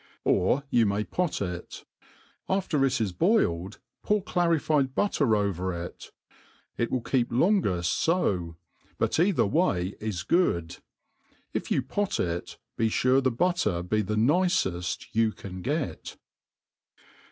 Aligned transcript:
Or 0.23 0.63
you 0.71 0.87
may 0.87 1.03
pot 1.03 1.43
it; 1.43 1.85
after 2.49 2.83
it 2.83 2.99
is 2.99 3.11
boiled, 3.13 3.77
pour 4.01 4.23
clarified 4.23 4.95
butter 4.95 5.35
over 5.35 5.71
it. 5.71 6.11
It 6.75 6.89
will 6.89 7.03
keep 7.03 7.29
longeft 7.29 8.03
fo,; 8.05 8.55
but 8.97 9.19
either 9.19 9.45
way 9.45 9.93
is 9.99 10.23
good.^ 10.23 10.79
If 11.53 11.69
you 11.69 11.83
pot 11.83 12.19
it, 12.19 12.57
be 12.77 12.89
furc 12.89 13.21
the 13.23 13.29
butter 13.29 13.83
be 13.83 14.01
the 14.01 14.15
niccft 14.17 15.05
you 15.11 15.31
can, 15.33 15.61
get. 15.61 16.17